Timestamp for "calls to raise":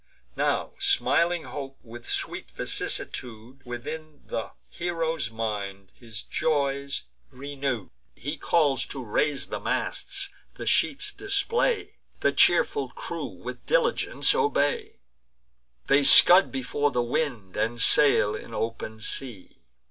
8.35-9.49